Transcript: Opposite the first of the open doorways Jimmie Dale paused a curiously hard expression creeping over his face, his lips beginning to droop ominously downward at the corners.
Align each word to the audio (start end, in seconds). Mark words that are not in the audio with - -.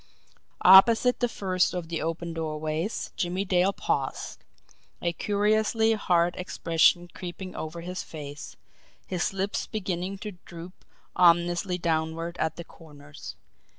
Opposite 0.65 1.19
the 1.19 1.29
first 1.29 1.75
of 1.75 1.87
the 1.89 2.01
open 2.01 2.33
doorways 2.33 3.11
Jimmie 3.15 3.45
Dale 3.45 3.71
paused 3.71 4.43
a 4.99 5.13
curiously 5.13 5.93
hard 5.93 6.35
expression 6.37 7.07
creeping 7.13 7.55
over 7.55 7.81
his 7.81 8.01
face, 8.01 8.55
his 9.05 9.31
lips 9.31 9.67
beginning 9.67 10.17
to 10.17 10.39
droop 10.43 10.85
ominously 11.15 11.77
downward 11.77 12.35
at 12.39 12.55
the 12.55 12.63
corners. 12.63 13.35